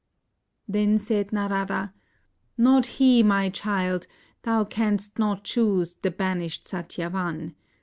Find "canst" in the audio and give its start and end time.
4.63-5.19